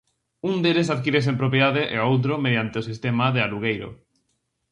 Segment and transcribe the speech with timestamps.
[0.49, 3.89] Un deles adquírese en propiedade e o outro, mediante o sistema de alugueiro.